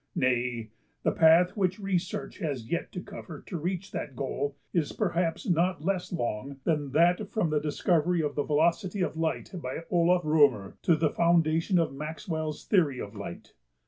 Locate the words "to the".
10.81-11.11